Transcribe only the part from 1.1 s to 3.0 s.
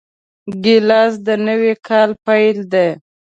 د نوي کاله پیل دی.